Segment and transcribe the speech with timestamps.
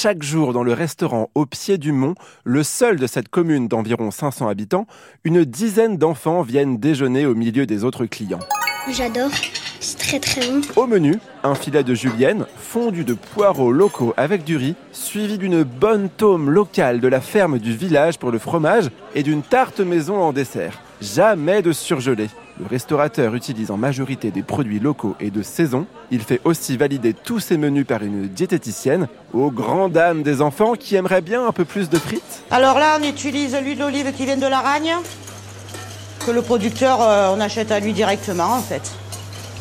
[0.00, 2.14] chaque jour dans le restaurant au pied du mont,
[2.44, 4.86] le seul de cette commune d'environ 500 habitants,
[5.24, 8.38] une dizaine d'enfants viennent déjeuner au milieu des autres clients.
[8.88, 9.32] J'adore,
[9.80, 10.60] c'est très très bon.
[10.76, 15.64] Au menu, un filet de julienne, fondu de poireaux locaux avec du riz, suivi d'une
[15.64, 20.22] bonne tome locale de la ferme du village pour le fromage et d'une tarte maison
[20.22, 20.80] en dessert.
[21.00, 22.28] Jamais de surgelé.
[22.58, 25.86] Le restaurateur utilise en majorité des produits locaux et de saison.
[26.10, 30.74] Il fait aussi valider tous ses menus par une diététicienne, aux grandes dames des enfants
[30.74, 32.42] qui aimeraient bien un peu plus de frites.
[32.50, 34.92] Alors là, on utilise l'huile d'olive qui vient de l'Aragne,
[36.26, 38.90] que le producteur, euh, on achète à lui directement en fait.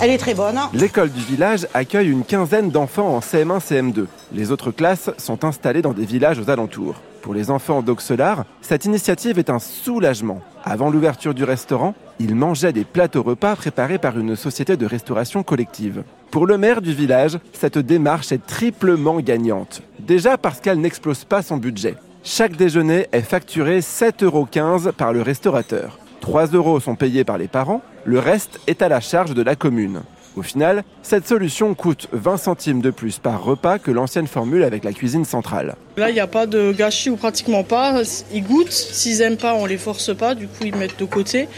[0.00, 0.58] Elle est très bonne.
[0.72, 4.06] L'école du village accueille une quinzaine d'enfants en CM1, CM2.
[4.32, 6.96] Les autres classes sont installées dans des villages aux alentours.
[7.22, 10.40] Pour les enfants d'Auxelard, cette initiative est un soulagement.
[10.64, 15.42] Avant l'ouverture du restaurant, ils mangeaient des plateaux repas préparés par une société de restauration
[15.42, 16.02] collective.
[16.30, 19.82] Pour le maire du village, cette démarche est triplement gagnante.
[20.00, 21.94] Déjà parce qu'elle n'explose pas son budget.
[22.24, 24.48] Chaque déjeuner est facturé 7,15 euros
[24.96, 25.98] par le restaurateur.
[26.20, 29.54] 3 euros sont payés par les parents, le reste est à la charge de la
[29.54, 30.02] commune.
[30.36, 34.84] Au final, cette solution coûte 20 centimes de plus par repas que l'ancienne formule avec
[34.84, 35.76] la cuisine centrale.
[35.96, 38.02] Là, il n'y a pas de gâchis ou pratiquement pas.
[38.34, 38.70] Ils goûtent.
[38.70, 40.34] S'ils n'aiment pas, on les force pas.
[40.34, 41.48] Du coup, ils mettent de côté.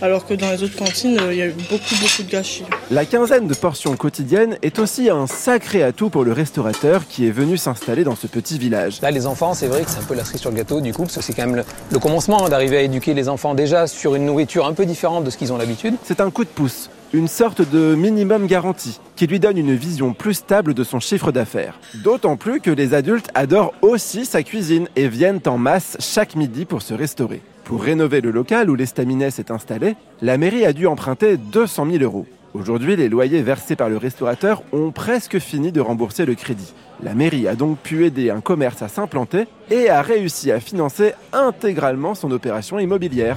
[0.00, 2.62] Alors que dans les autres cantines, il y a beaucoup, beaucoup de gâchis.
[2.92, 7.32] La quinzaine de portions quotidiennes est aussi un sacré atout pour le restaurateur qui est
[7.32, 9.00] venu s'installer dans ce petit village.
[9.02, 10.92] Là, les enfants, c'est vrai que c'est un peu la cerise sur le gâteau du
[10.92, 13.54] coup, parce que c'est quand même le, le commencement hein, d'arriver à éduquer les enfants
[13.54, 15.94] déjà sur une nourriture un peu différente de ce qu'ils ont l'habitude.
[16.04, 20.12] C'est un coup de pouce une sorte de minimum garanti qui lui donne une vision
[20.12, 21.78] plus stable de son chiffre d'affaires.
[21.94, 26.64] D'autant plus que les adultes adorent aussi sa cuisine et viennent en masse chaque midi
[26.64, 27.40] pour se restaurer.
[27.64, 32.02] Pour rénover le local où l'estaminet s'est installé, la mairie a dû emprunter 200 000
[32.02, 32.26] euros.
[32.54, 36.72] Aujourd'hui, les loyers versés par le restaurateur ont presque fini de rembourser le crédit.
[37.02, 41.12] La mairie a donc pu aider un commerce à s'implanter et a réussi à financer
[41.32, 43.36] intégralement son opération immobilière.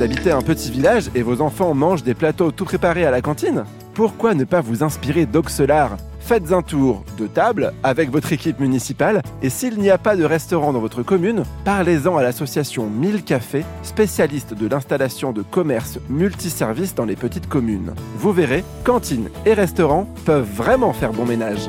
[0.00, 3.20] Vous habitez un petit village et vos enfants mangent des plateaux tout préparés à la
[3.20, 8.60] cantine Pourquoi ne pas vous inspirer d'Auxelard Faites un tour de table avec votre équipe
[8.60, 13.24] municipale et s'il n'y a pas de restaurant dans votre commune, parlez-en à l'association 1000
[13.24, 17.92] Cafés, spécialiste de l'installation de commerces multiservices dans les petites communes.
[18.16, 21.68] Vous verrez, cantines et restaurants peuvent vraiment faire bon ménage.